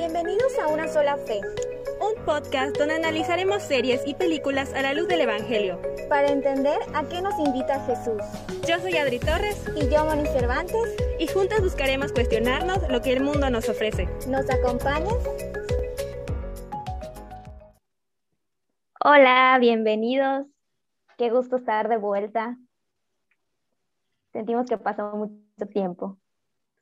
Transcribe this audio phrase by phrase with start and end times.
[0.00, 1.42] Bienvenidos a Una Sola Fe,
[2.00, 5.78] un podcast donde analizaremos series y películas a la luz del Evangelio.
[6.08, 8.22] para entender a qué nos invita Jesús.
[8.66, 13.22] Yo soy Adri Torres Y yo, Moni Cervantes, y juntas buscaremos cuestionarnos lo que el
[13.22, 14.08] mundo nos ofrece.
[14.26, 15.12] ¿nos acompañas?
[19.04, 20.46] Hola, bienvenidos.
[21.18, 22.56] Qué gusto estar de vuelta.
[24.32, 26.19] Sentimos que pasó mucho tiempo.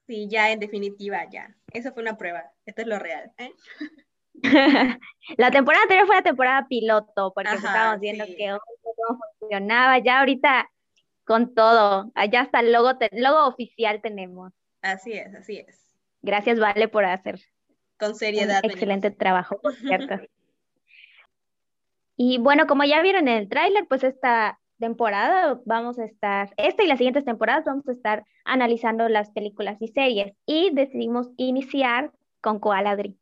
[0.09, 1.55] Sí, ya en definitiva, ya.
[1.73, 2.51] Eso fue una prueba.
[2.65, 3.31] Esto es lo real.
[3.37, 3.53] ¿eh?
[5.37, 8.35] La temporada anterior fue la temporada piloto, porque Ajá, estábamos viendo sí.
[8.37, 8.57] que
[9.07, 9.99] cómo funcionaba.
[9.99, 10.71] Ya ahorita
[11.25, 14.53] con todo, allá hasta el logo, te- logo oficial tenemos.
[14.81, 15.95] Así es, así es.
[16.23, 17.39] Gracias, Vale, por hacer
[17.99, 18.61] Con un seriedad.
[18.65, 20.15] excelente trabajo, por cierto.
[22.21, 26.83] Y bueno, como ya vieron en el tráiler, pues esta temporada vamos a estar, esta
[26.83, 30.35] y las siguientes temporadas vamos a estar analizando las películas y series.
[30.47, 33.19] Y decidimos iniciar con cuál, Adri.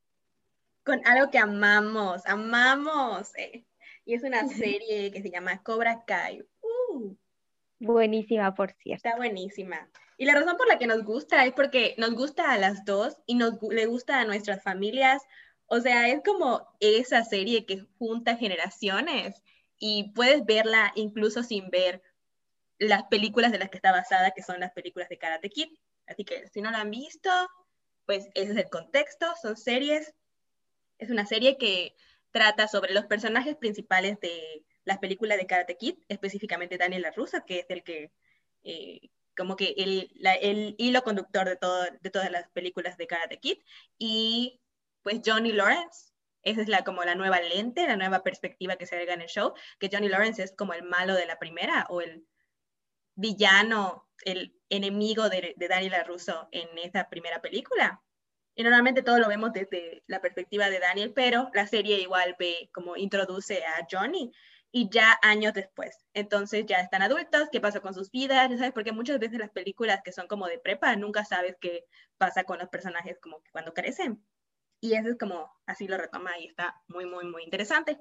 [0.85, 3.35] Con algo que amamos, amamos.
[3.37, 3.65] eh.
[4.05, 6.43] Y es una serie que se llama Cobra Kai.
[6.61, 7.17] Uh,
[7.81, 9.09] Buenísima, por cierto.
[9.09, 9.89] está buenísima.
[10.17, 13.17] Y la razón por la que nos gusta es porque nos gusta a las dos
[13.27, 15.23] y nos le gusta a nuestras familias.
[15.67, 19.43] O sea, es como esa serie que junta generaciones
[19.79, 22.03] y puedes verla incluso sin ver
[22.79, 25.69] las películas de las que está basada, que son las películas de Karate Kid.
[26.07, 27.31] Así que si no la han visto,
[28.07, 30.15] pues ese es el contexto, son series.
[30.99, 31.95] Es una serie que
[32.31, 37.61] trata sobre los personajes principales de las películas de Karate Kid, específicamente Daniel LaRusso, que
[37.61, 38.13] es el que,
[38.65, 39.01] eh,
[39.37, 43.39] como que el, la- el hilo conductor de, todo, de todas las películas de Karate
[43.39, 43.59] Kid,
[43.99, 44.61] y
[45.03, 46.13] pues Johnny Lawrence,
[46.47, 49.29] esa es la, como la nueva lente, la nueva perspectiva que se agrega en el
[49.29, 52.25] show, que Johnny Lawrence es como el malo de la primera, o el
[53.17, 58.01] villano, el enemigo de, Daniel LaRusso en esa primera película.
[58.55, 62.71] Y normalmente todo lo vemos desde la perspectiva de Daniel, pero la serie igual ve
[62.73, 64.33] como introduce a Johnny
[64.71, 66.07] y ya años después.
[66.15, 68.73] Entonces ya están adultos, qué pasó con sus vidas, ¿sabes?
[68.73, 71.85] Porque muchas veces las películas que son como de prepa nunca sabes qué
[72.19, 74.25] pasa con los personajes como cuando crecen.
[74.81, 77.99] Y eso es como así lo retoma y está muy, muy, muy interesante.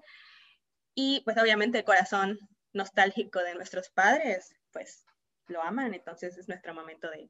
[0.94, 2.40] Y pues obviamente el corazón
[2.74, 5.06] nostálgico de nuestros padres, pues
[5.47, 7.30] lo aman, entonces es nuestro momento de,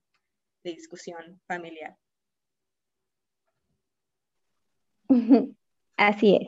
[0.63, 1.95] de discusión familiar.
[5.97, 6.47] Así es.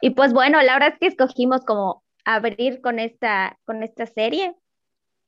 [0.00, 4.54] Y pues bueno, la verdad es que escogimos como abrir con esta, con esta serie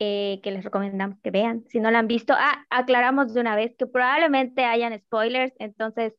[0.00, 1.64] eh, que les recomendamos que vean.
[1.68, 6.14] Si no la han visto, ah, aclaramos de una vez que probablemente hayan spoilers, entonces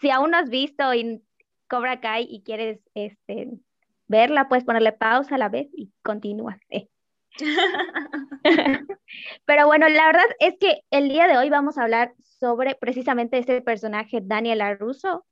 [0.00, 1.22] si aún no has visto y
[1.68, 3.50] Cobra Kai y quieres este,
[4.06, 6.58] verla, puedes ponerle pausa a la vez y continúas.
[6.70, 6.88] eh.
[9.44, 13.38] Pero bueno, la verdad es que el día de hoy vamos a hablar sobre precisamente
[13.38, 15.24] este personaje, Daniel LaRusso,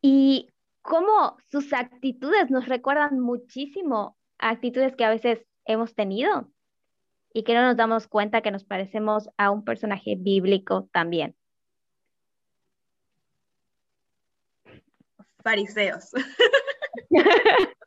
[0.00, 0.48] y
[0.82, 6.50] cómo sus actitudes nos recuerdan muchísimo a actitudes que a veces hemos tenido
[7.32, 11.36] y que no nos damos cuenta que nos parecemos a un personaje bíblico también.
[15.42, 16.10] Fariseos.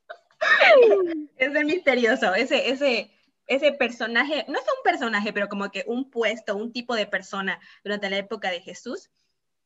[1.38, 3.11] Ese misterioso, ese, ese,
[3.47, 7.59] ese personaje, no es un personaje, pero como que un puesto, un tipo de persona
[7.83, 9.11] durante la época de Jesús,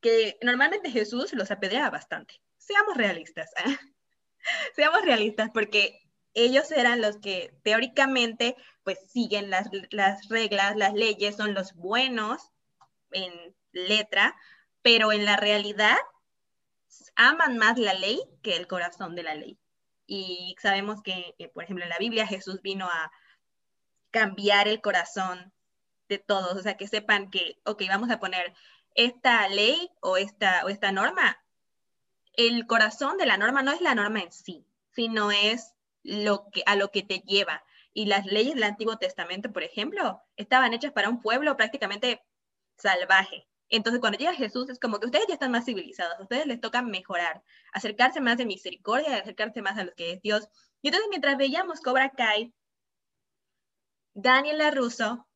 [0.00, 2.40] que normalmente Jesús los apedreaba bastante.
[2.58, 3.76] Seamos realistas, ¿eh?
[4.74, 6.00] seamos realistas, porque
[6.34, 12.50] ellos eran los que teóricamente pues siguen las, las reglas, las leyes, son los buenos
[13.10, 13.32] en
[13.72, 14.36] letra,
[14.82, 15.98] pero en la realidad
[17.16, 19.58] aman más la ley que el corazón de la ley.
[20.06, 23.12] Y sabemos que, por ejemplo, en la Biblia Jesús vino a
[24.10, 25.52] cambiar el corazón
[26.08, 28.52] de todos, o sea, que sepan que, ok, vamos a poner
[28.94, 31.42] esta ley o esta, o esta norma.
[32.34, 36.62] El corazón de la norma no es la norma en sí, sino es lo que,
[36.66, 37.64] a lo que te lleva.
[37.92, 42.22] Y las leyes del Antiguo Testamento, por ejemplo, estaban hechas para un pueblo prácticamente
[42.76, 43.46] salvaje.
[43.70, 46.60] Entonces, cuando llega Jesús, es como que ustedes ya están más civilizados, a ustedes les
[46.60, 50.48] toca mejorar, acercarse más de misericordia, acercarse más a lo que es Dios.
[50.82, 52.52] Y entonces, mientras veíamos Cobra Kai,
[54.14, 55.26] Daniel LaRusso,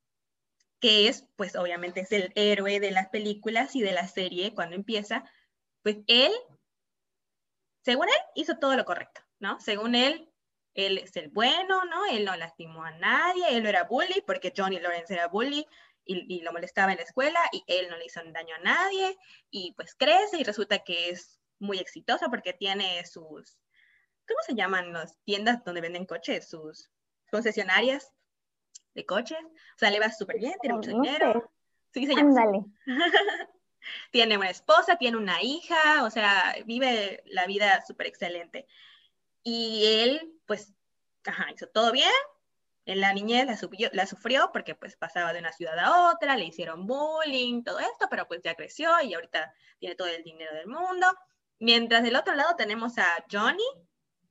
[0.81, 4.75] que es, pues obviamente es el héroe de las películas y de la serie cuando
[4.77, 5.25] empieza,
[5.83, 6.33] pues él,
[7.83, 9.61] según él, hizo todo lo correcto, ¿no?
[9.61, 10.29] Según él,
[10.75, 12.05] él es el bueno, ¿no?
[12.07, 15.67] Él no lastimó a nadie, él no era bully, porque Johnny Lawrence era bully,
[16.05, 19.17] y, y, lo molestaba en la escuela y él no le hizo daño a nadie
[19.51, 23.59] y pues crece y resulta que es muy exitoso porque tiene sus,
[24.27, 26.49] ¿cómo se llaman las tiendas donde venden coches?
[26.49, 26.91] Sus
[27.31, 28.13] concesionarias
[28.95, 29.39] de coches.
[29.43, 31.33] O sea, le va súper bien, tiene mucho No dinero.
[31.33, 32.01] sé.
[32.01, 32.65] Sí, se llama
[34.11, 38.67] tiene una esposa, tiene una hija, o sea, vive la vida súper excelente.
[39.43, 40.73] Y él, pues,
[41.25, 42.11] ajá, hizo todo bien.
[42.87, 46.45] En la niñez la, la, sufrió porque pues pasaba de una ciudad a otra, le
[46.45, 50.67] hicieron bullying, todo esto, pero pues ya creció y ahorita tiene todo el dinero del
[50.67, 51.07] mundo.
[51.59, 53.65] Mientras del otro lado tenemos a Johnny,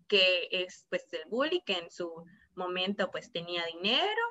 [0.08, 2.24] que es pues el bully, que en su
[2.56, 4.22] momento pues tenía dinero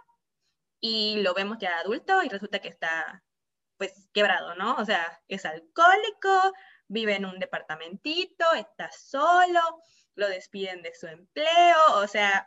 [0.80, 3.22] y lo vemos ya adulto y resulta que está
[3.76, 4.76] pues quebrado, ¿no?
[4.76, 6.52] O sea, es alcohólico,
[6.86, 9.60] vive en un departamentito, está solo,
[10.14, 12.46] lo despiden de su empleo, o sea,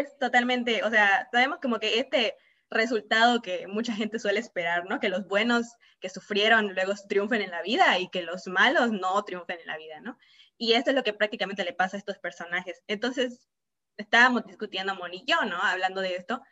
[0.00, 2.36] es totalmente, o sea, sabemos como que este
[2.70, 5.00] resultado que mucha gente suele esperar, ¿no?
[5.00, 5.66] Que los buenos
[6.00, 9.76] que sufrieron luego triunfen en la vida y que los malos no triunfen en la
[9.76, 10.18] vida, ¿no?
[10.58, 12.82] Y esto es lo que prácticamente le pasa a estos personajes.
[12.86, 13.48] Entonces,
[13.96, 15.56] estábamos discutiendo Moni y yo, ¿no?
[15.62, 16.42] Hablando de esto,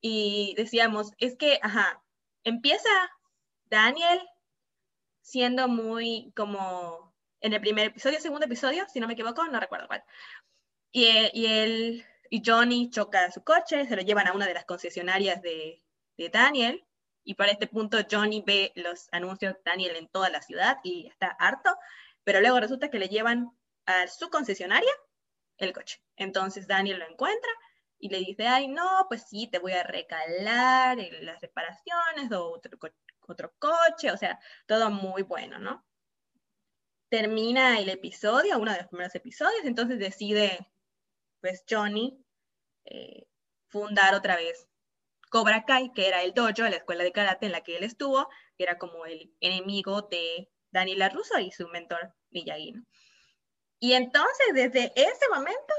[0.00, 2.02] y decíamos, es que, ajá,
[2.44, 2.88] empieza
[3.66, 4.20] Daniel
[5.20, 9.86] siendo muy como en el primer episodio, segundo episodio, si no me equivoco, no recuerdo
[9.86, 10.04] cuál.
[10.92, 14.64] Y, y, él, y Johnny choca su coche, se lo llevan a una de las
[14.64, 15.82] concesionarias de,
[16.32, 16.86] Daniel,
[17.24, 21.06] y para este punto Johnny ve los anuncios de Daniel en toda la ciudad y
[21.06, 21.74] está harto,
[22.24, 23.50] pero luego resulta que le llevan
[23.86, 24.90] a su concesionaria
[25.56, 26.02] el coche.
[26.16, 27.50] Entonces Daniel lo encuentra
[27.98, 32.52] y le dice, ay, no, pues sí, te voy a recalar las reparaciones o
[33.26, 35.86] otro coche, o sea, todo muy bueno, ¿no?
[37.08, 40.70] Termina el episodio, uno de los primeros episodios, entonces decide,
[41.40, 42.24] pues Johnny,
[42.84, 43.26] eh,
[43.68, 44.68] fundar otra vez
[45.30, 48.28] Cobra Kai, que era el dojo, la escuela de karate en la que él estuvo,
[48.56, 52.74] que era como el enemigo de Daniela Russo y su mentor Miyagi.
[53.78, 55.74] Y entonces, desde ese momento,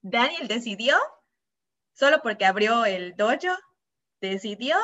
[0.00, 0.96] Daniel decidió
[1.92, 3.58] solo porque abrió el dojo,
[4.20, 4.76] decidió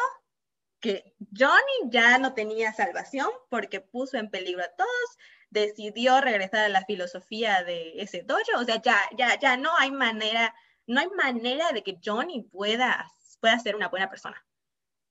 [0.80, 5.18] que Johnny ya no tenía salvación porque puso en peligro a todos,
[5.50, 9.90] decidió regresar a la filosofía de ese dojo, o sea, ya, ya, ya no hay
[9.90, 10.54] manera,
[10.86, 13.10] no hay manera de que Johnny pueda,
[13.40, 14.44] pueda ser una buena persona.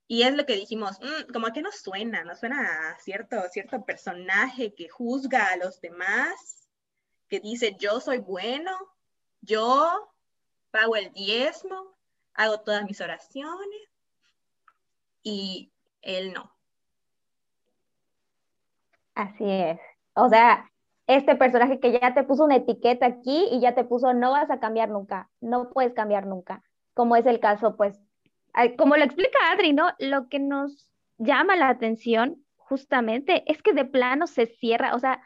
[0.08, 3.84] Y es lo que dijimos, mm, como que no suena, no suena a cierto, cierto
[3.84, 6.70] personaje que juzga a los demás,
[7.28, 8.72] que dice, yo soy bueno,
[9.42, 10.14] yo
[10.72, 11.98] pago el diezmo,
[12.34, 13.90] hago todas mis oraciones
[15.24, 16.56] y él no.
[19.14, 19.80] Así es.
[20.18, 20.72] O sea,
[21.06, 24.50] este personaje que ya te puso una etiqueta aquí y ya te puso no vas
[24.50, 26.64] a cambiar nunca, no puedes cambiar nunca,
[26.96, 28.02] como es el caso, pues,
[28.80, 29.92] como lo explica Adri, ¿no?
[30.00, 35.22] Lo que nos llama la atención justamente es que de plano se cierra, o sea,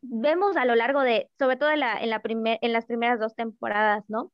[0.00, 3.20] vemos a lo largo de, sobre todo en, la, en, la primer, en las primeras
[3.20, 4.32] dos temporadas, ¿no?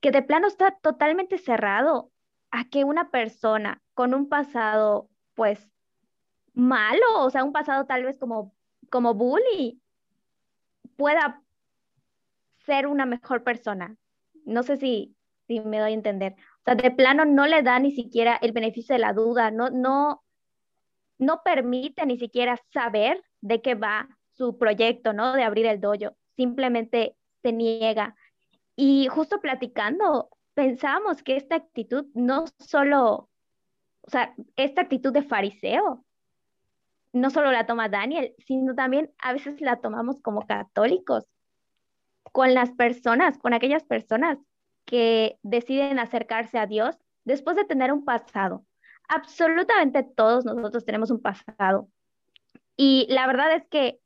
[0.00, 2.12] Que de plano está totalmente cerrado
[2.52, 5.68] a que una persona con un pasado, pues,
[6.54, 8.54] malo, o sea, un pasado tal vez como,
[8.90, 9.80] como bully,
[10.96, 11.42] pueda
[12.66, 13.96] ser una mejor persona.
[14.44, 15.16] No sé si,
[15.46, 16.34] si me doy a entender.
[16.60, 19.70] O sea, de plano no le da ni siquiera el beneficio de la duda, no,
[19.70, 20.22] no,
[21.18, 25.32] no permite ni siquiera saber de qué va su proyecto, ¿no?
[25.32, 28.14] De abrir el dojo, simplemente se niega.
[28.76, 33.30] Y justo platicando, pensábamos que esta actitud no solo,
[34.02, 36.04] o sea, esta actitud de fariseo,
[37.12, 41.26] no solo la toma Daniel, sino también a veces la tomamos como católicos,
[42.32, 44.38] con las personas, con aquellas personas
[44.84, 48.64] que deciden acercarse a Dios después de tener un pasado.
[49.08, 51.88] Absolutamente todos nosotros tenemos un pasado.
[52.76, 54.00] Y la verdad es que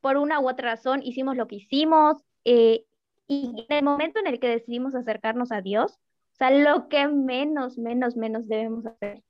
[0.00, 2.84] por una u otra razón hicimos lo que hicimos eh,
[3.28, 7.06] y en el momento en el que decidimos acercarnos a Dios, o sea, lo que
[7.06, 9.22] menos, menos, menos debemos hacer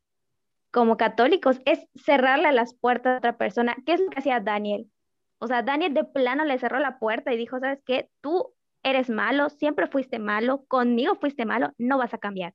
[0.73, 3.77] como católicos es cerrarle las puertas a otra persona.
[3.87, 4.91] ¿Qué es lo que hacía Daniel?
[5.39, 8.09] O sea, Daniel de plano le cerró la puerta y dijo, ¿sabes qué?
[8.21, 12.55] Tú eres malo, siempre fuiste malo, conmigo fuiste malo, no vas a cambiar.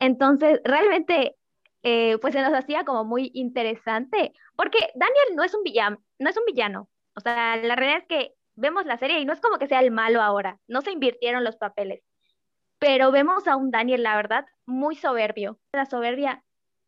[0.00, 1.36] Entonces, realmente,
[1.82, 6.30] eh, pues se nos hacía como muy interesante, porque Daniel no es un villano, no
[6.30, 9.40] es un villano, o sea, la realidad es que vemos la serie y no es
[9.40, 12.02] como que sea el malo ahora, no se invirtieron los papeles,
[12.78, 15.60] pero vemos a un Daniel, la verdad, muy soberbio.
[15.72, 16.42] La soberbia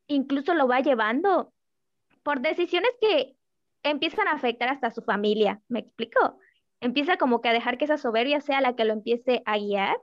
[0.06, 1.52] incluso lo va llevando
[2.23, 3.37] por decisiones que
[3.82, 6.38] empiezan a afectar hasta su familia, ¿me explico?
[6.80, 9.96] Empieza como que a dejar que esa soberbia sea la que lo empiece a guiar.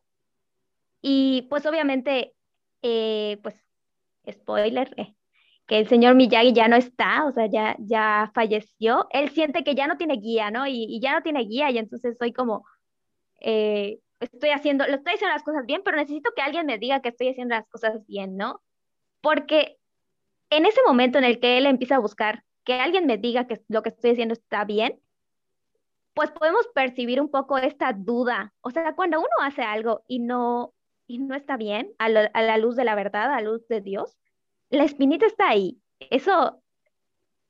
[1.01, 2.33] Y pues obviamente,
[2.83, 3.55] eh, pues,
[4.31, 5.15] spoiler, eh,
[5.67, 9.75] que el señor Miyagi ya no está, o sea, ya, ya falleció, él siente que
[9.75, 10.67] ya no tiene guía, ¿no?
[10.67, 12.65] Y, ya no tiene guía y entonces soy como,
[13.41, 17.01] eh, estoy haciendo, lo estoy haciendo las cosas bien, pero necesito que alguien me diga
[17.01, 18.61] que estoy haciendo las cosas bien, ¿no?
[19.21, 19.77] Porque
[20.51, 23.61] en ese momento en el que él empieza a buscar que alguien me diga que
[23.69, 24.99] lo que estoy diciendo está bien,
[26.13, 28.53] pues podemos percibir un poco esta duda.
[28.61, 30.73] O sea, cuando uno hace algo y no,
[31.07, 34.17] y no está bien a, la luz de la verdad, a la luz de Dios,
[34.69, 35.79] la espinita está ahí.
[35.99, 36.61] Eso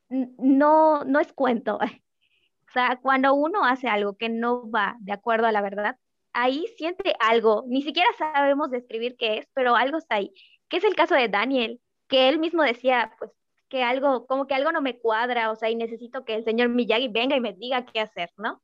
[0.09, 1.79] no, no es cuento.
[2.69, 5.97] O sea, cuando uno hace algo que no va de acuerdo a la verdad,
[6.31, 10.31] ahí siente algo, ni siquiera sabemos describir qué es, pero algo está ahí,
[10.69, 11.81] que es el caso de Daniel,
[12.11, 13.31] que él mismo decía, pues,
[13.69, 16.67] que algo, como que algo no me cuadra, o sea, y necesito que el señor
[16.67, 18.61] Miyagi venga y me diga qué hacer, ¿no?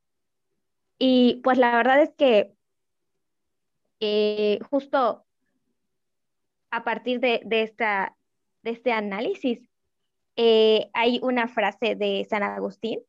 [1.00, 2.54] Y pues la verdad es que
[4.02, 5.26] eh, justo
[6.72, 8.18] a partir de, esta,
[8.64, 9.70] de este análisis,
[10.36, 13.00] eh, hay una frase de San Agustín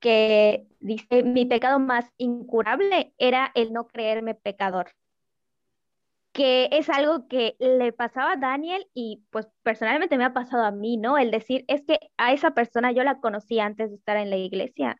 [0.00, 4.92] que dice, mi pecado más incurable era el no creerme pecador,
[6.40, 10.70] que es algo que le pasaba a Daniel y pues personalmente me ha pasado a
[10.70, 11.18] mí, ¿no?
[11.18, 14.38] El decir, es que a esa persona yo la conocí antes de estar en la
[14.38, 14.96] iglesia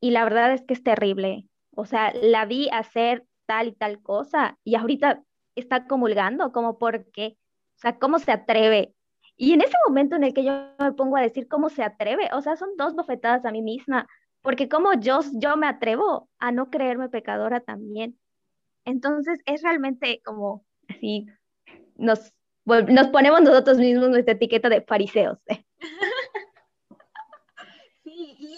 [0.00, 4.00] y la verdad es que es terrible, o sea, la vi hacer tal y tal
[4.00, 5.22] cosa y ahorita
[5.56, 7.36] está comulgando, como por qué,
[7.76, 8.94] o sea, ¿cómo se atreve?
[9.36, 12.30] Y en ese momento en el que yo me pongo a decir cómo se atreve,
[12.32, 14.08] o sea, son dos bofetadas a mí misma,
[14.40, 18.18] porque como yo, yo me atrevo a no creerme pecadora también.
[18.86, 21.26] Entonces es realmente como así,
[21.96, 22.32] nos,
[22.64, 25.38] nos ponemos nosotros mismos nuestra etiqueta de fariseos.
[28.02, 28.56] Sí, y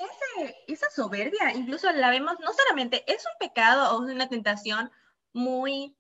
[0.71, 4.91] esa soberbia incluso la vemos, no solamente es un pecado o una tentación
[5.33, 5.97] muy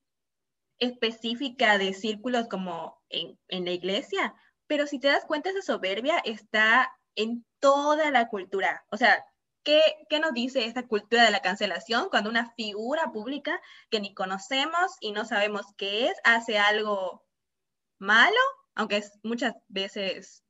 [0.78, 4.34] específica de círculos como en, en la iglesia,
[4.66, 8.84] pero si te das cuenta, esa soberbia está en toda la cultura.
[8.92, 9.24] O sea,
[9.68, 13.60] ¿qué, ¿qué, nos dice esta cultura de la cancelación cuando una figura pública
[13.90, 17.22] que ni conocemos y no sabemos qué es, hace algo
[17.98, 18.38] malo,
[18.74, 20.42] aunque es muchas veces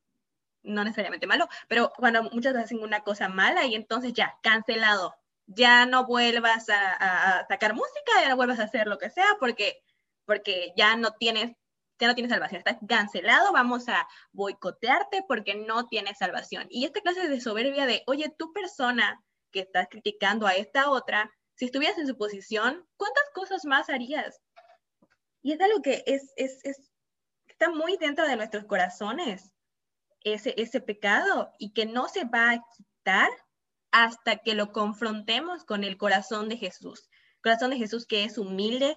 [0.63, 5.17] no necesariamente malo, pero cuando muchas veces hacen una cosa mala y entonces ya, cancelado,
[5.47, 9.37] ya no vuelvas a, a, sacar música, ya no vuelvas a hacer lo que sea
[9.41, 9.83] porque,
[10.27, 11.57] porque ya no tienes
[11.99, 16.67] ya no tienes salvación, estás cancelado, vamos a boicotearte porque no tienes salvación.
[16.71, 21.31] Y esta clase de soberbia de, oye, tú persona que estás criticando a esta otra,
[21.55, 24.41] si estuvieras en su posición, ¿cuántas cosas más harías?
[25.43, 26.93] Y es algo que es, es, es,
[27.47, 29.51] está muy dentro de nuestros corazones,
[30.23, 33.31] ese, ese pecado, y que no se va a quitar
[33.91, 37.09] hasta que lo confrontemos con el corazón de Jesús.
[37.43, 38.97] Corazón de Jesús que es humilde,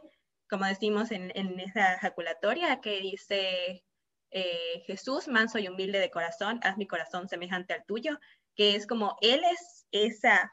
[0.51, 1.31] como decimos en,
[1.62, 3.86] esa ejaculatoria, que dice
[4.31, 8.20] eh, Jesús, manso y humilde de corazón, haz mi corazón semejante al tuyo,
[8.53, 10.51] que es como Él es esa,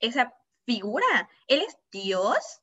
[0.00, 0.34] esa
[0.66, 2.60] figura, Él es Dios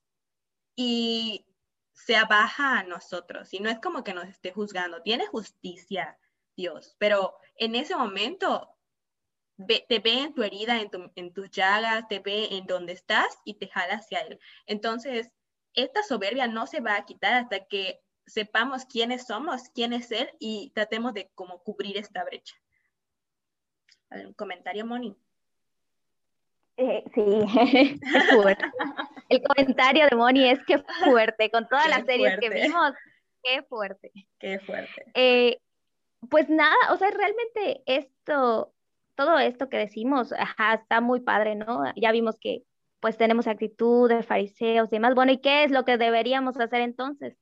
[0.76, 1.46] y
[1.94, 6.20] se abaja a nosotros, y no es como que nos esté juzgando, tiene justicia
[6.58, 8.76] Dios, pero en ese momento
[9.88, 13.54] te ve en tu herida, en, en tus llagas, te ve en donde estás y
[13.54, 14.40] te jala hacia Él.
[14.66, 15.32] Entonces,
[15.74, 20.30] esta soberbia no se va a quitar hasta que sepamos quiénes somos, quién es Él
[20.40, 22.56] y tratemos de cómo cubrir esta brecha.
[24.10, 25.16] ¿Un comentario, Moni?
[26.78, 27.22] Eh, sí,
[28.34, 28.66] fuerte.
[29.30, 32.94] El comentario de Moni es que fuerte, con todas las series que vimos,
[33.44, 34.12] qué fuerte.
[34.40, 35.06] Qué fuerte.
[35.14, 35.60] Eh,
[36.30, 38.74] pues nada, o sea, realmente esto,
[39.16, 40.34] todo esto que decimos,
[40.74, 41.84] está muy padre, ¿no?
[41.96, 42.64] Ya vimos que
[43.02, 45.16] pues tenemos actitud de fariseos y demás.
[45.16, 47.36] Bueno, ¿y qué es lo que deberíamos hacer entonces?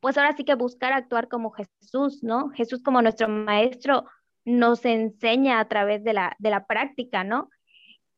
[0.00, 2.48] Pues ahora sí que buscar actuar como Jesús, ¿no?
[2.50, 4.06] Jesús como nuestro maestro
[4.44, 7.50] nos enseña a través de la, de la práctica, ¿no?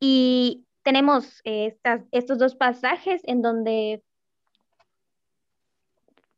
[0.00, 1.76] Y tenemos eh,
[2.12, 4.02] estos dos pasajes en donde,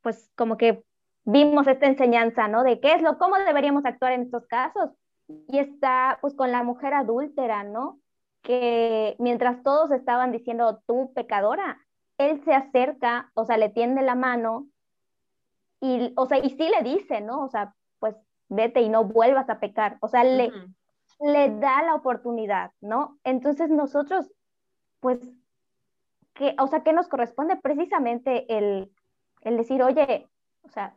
[0.01, 0.83] pues como que
[1.25, 2.63] vimos esta enseñanza, ¿no?
[2.63, 4.91] De qué es lo, cómo deberíamos actuar en estos casos.
[5.49, 8.01] Y está, pues, con la mujer adúltera, ¿no?
[8.43, 11.79] Que mientras todos estaban diciendo tú pecadora,
[12.19, 14.69] él se acerca, o sea, le tiende la mano
[15.81, 17.45] y, o sea, y sí le dice, ¿no?
[17.45, 18.17] O sea, pues
[18.49, 20.53] vete y no vuelvas a pecar, o sea, le,
[21.21, 23.19] le da la oportunidad, ¿no?
[23.25, 24.31] Entonces nosotros,
[25.01, 25.21] pues,
[26.35, 27.57] que, o sea, ¿qué nos corresponde?
[27.57, 28.91] Precisamente el,
[29.43, 30.29] el decir, oye,
[30.63, 30.97] o sea,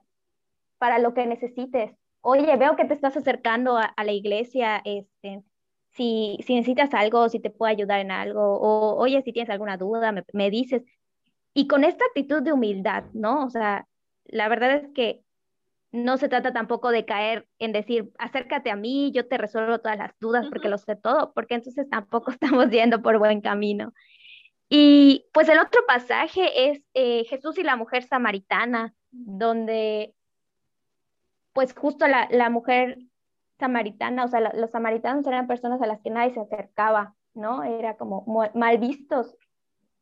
[0.77, 5.43] para lo que necesites, oye, veo que te estás acercando a, a la iglesia, este,
[5.91, 9.77] si, si necesitas algo, si te puedo ayudar en algo, o oye, si tienes alguna
[9.77, 10.83] duda, me, me dices.
[11.53, 13.45] Y con esta actitud de humildad, ¿no?
[13.45, 13.87] O sea,
[14.25, 15.23] la verdad es que
[15.91, 19.97] no se trata tampoco de caer en decir, acércate a mí, yo te resuelvo todas
[19.97, 23.93] las dudas porque lo sé todo, porque entonces tampoco estamos yendo por buen camino.
[24.69, 30.13] Y pues el otro pasaje es eh, Jesús y la mujer samaritana, donde
[31.51, 32.97] pues justo la, la mujer
[33.61, 37.63] samaritana, o sea, los samaritanos eran personas a las que nadie se acercaba, ¿no?
[37.63, 39.37] Era como mal vistos.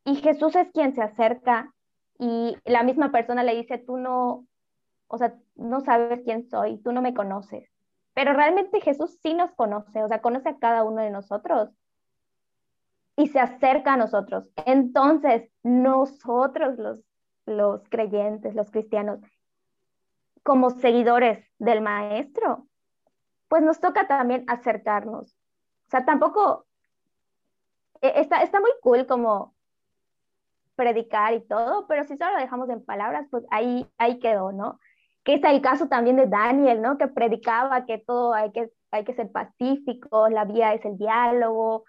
[0.06, 1.72] Y Jesús es quien se acerca
[2.18, 4.48] y la misma persona le dice, tú no,
[5.08, 7.70] o sea, no sabes quién soy, tú no me conoces.
[8.14, 11.70] Pero realmente Jesús sí nos conoce, o sea, conoce a cada uno de nosotros
[13.16, 14.50] y se acerca a nosotros.
[14.66, 17.04] Entonces, nosotros los,
[17.46, 19.20] los creyentes, los cristianos,
[20.44, 22.69] como seguidores del maestro,
[23.50, 25.34] pues nos toca también acercarnos.
[25.88, 26.66] O sea, tampoco
[28.02, 29.56] e, está, está muy cool como
[30.76, 34.80] predicar y todo, pero si solo lo dejamos en palabras, pues ahí, ahí quedó, ¿no?
[35.24, 36.98] Que es el caso también de Daniel, ¿no?
[36.98, 41.84] Que predicaba que todo hay que, hay que ser pacífico, la vía es el diálogo,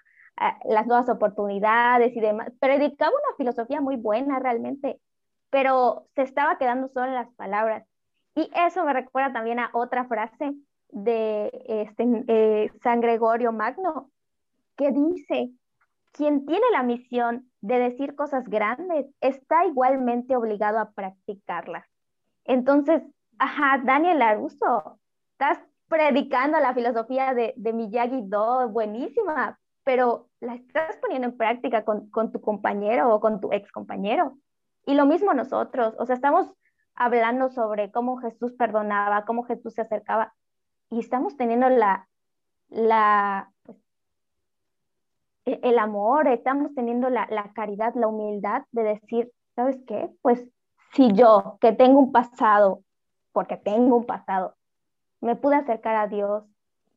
[0.65, 2.51] las nuevas oportunidades y demás.
[2.59, 5.01] Predicaba una filosofía muy buena realmente,
[5.51, 7.87] pero se estaba quedando solo en las palabras.
[8.35, 10.55] Y eso me recuerda también a otra frase
[10.93, 14.11] de este, eh, San Gregorio Magno,
[14.77, 15.51] que dice,
[16.13, 21.87] quien tiene la misión de decir cosas grandes está igualmente obligado a practicarlas.
[22.45, 23.03] Entonces,
[23.39, 24.99] ajá, Daniel Laruso,
[25.33, 32.11] estás predicando la filosofía de, de Miyagi-Do, buenísima, pero la estás poniendo en práctica con,
[32.11, 34.39] con tu compañero o con tu ex compañero.
[34.87, 36.53] Y lo mismo nosotros, o sea, estamos
[36.95, 40.35] hablando sobre cómo Jesús perdonaba, cómo Jesús se acercaba,
[40.91, 43.79] y estamos teniendo la, pues,
[45.47, 50.11] e, el amor, estamos teniendo la, la caridad, la humildad de decir, ¿sabes qué?
[50.23, 50.47] Pues
[50.93, 52.83] si yo, que tengo un pasado,
[53.33, 54.57] porque tengo un pasado,
[55.21, 56.45] me pude acercar a Dios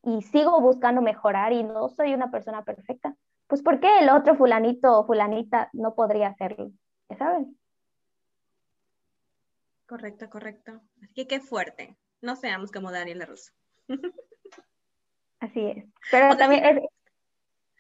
[0.04, 3.16] y sigo buscando mejorar y no soy una persona perfecta,
[3.48, 6.72] pues ¿por qué el otro fulanito o fulanita no podría hacerlo?
[7.18, 7.56] ¿Saben?
[9.86, 10.82] Correcto, correcto.
[11.04, 11.96] Así que qué fuerte.
[12.22, 13.52] No seamos como Daniel Russo.
[15.40, 15.86] Así es.
[16.12, 16.84] Pero también es,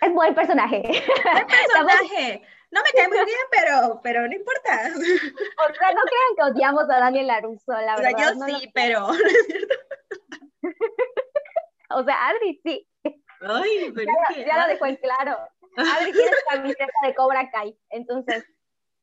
[0.02, 0.82] es buen personaje.
[0.82, 2.44] Buen personaje.
[2.72, 4.92] No me cae muy bien, pero, pero no importa.
[4.96, 8.12] O sea, no crean que odiamos a Daniel Laruso, la verdad.
[8.18, 9.08] yo sí, pero
[11.89, 12.88] O sea, Adri sí.
[13.42, 14.46] Ay, pero ya, es que...
[14.46, 15.38] ya lo dejó en claro.
[15.78, 18.46] Adri tiene camiseta de Cobra Kai, entonces.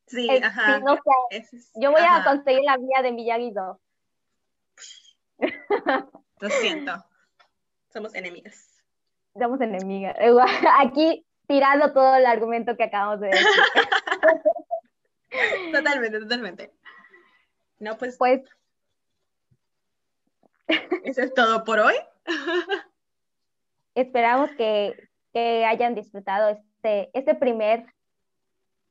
[0.06, 0.80] Sí, ajá.
[0.80, 3.80] no sé, yo voy a conseguir la vía de Miyagi-Do.
[6.40, 6.92] Lo siento.
[7.92, 8.82] Somos enemigas.
[9.38, 10.16] Somos enemigas.
[10.80, 13.46] Aquí tirando todo el argumento que acabamos de decir.
[15.72, 16.72] totalmente, totalmente.
[17.78, 18.16] No, pues.
[18.16, 18.42] Pues.
[21.04, 21.94] Eso es todo por hoy.
[23.94, 27.86] Esperamos que, que, hayan disfrutado este, este primer,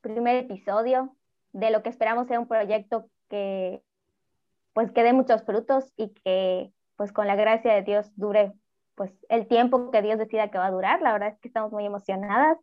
[0.02, 1.16] primer episodio
[1.52, 3.82] de lo que esperamos sea un proyecto que
[4.72, 8.52] pues que dé muchos frutos y que pues con la gracia de Dios dure
[8.94, 11.00] pues el tiempo que Dios decida que va a durar.
[11.00, 12.58] La verdad es que estamos muy emocionadas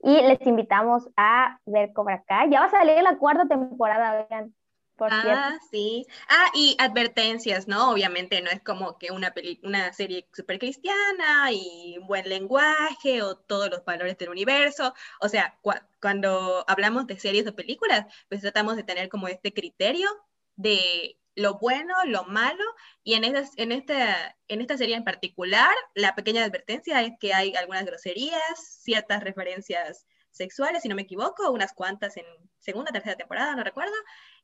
[0.00, 2.50] y les invitamos a ver Cobra Kai.
[2.50, 4.54] Ya va a salir la cuarta temporada, vean.
[4.94, 6.06] Por ah, sí.
[6.28, 7.90] Ah, y advertencias, ¿no?
[7.90, 13.70] Obviamente no es como que una, una serie súper cristiana y buen lenguaje o todos
[13.70, 14.94] los valores del universo.
[15.20, 15.58] O sea,
[16.00, 20.08] cuando hablamos de series o películas, pues tratamos de tener como este criterio
[20.54, 22.64] de lo bueno, lo malo,
[23.02, 27.54] y en, en, esta, en esta serie en particular, la pequeña advertencia es que hay
[27.54, 32.24] algunas groserías, ciertas referencias sexuales, si no me equivoco, unas cuantas en
[32.58, 33.94] segunda, tercera temporada, no recuerdo,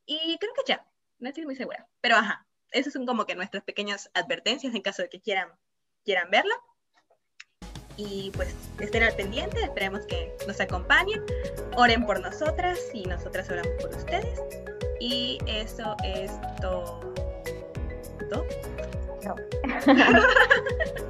[0.04, 0.86] y creo que ya,
[1.18, 5.02] no estoy muy segura, pero ajá, esas son como que nuestras pequeñas advertencias en caso
[5.02, 5.48] de que quieran,
[6.04, 6.54] quieran verla.
[7.96, 11.24] Y pues estén al pendiente, esperemos que nos acompañen,
[11.76, 14.38] oren por nosotras y nosotras oramos por ustedes.
[15.00, 17.00] Y eso es todo.
[18.30, 18.44] No.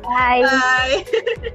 [0.02, 0.42] Bye.
[0.42, 1.54] Bye.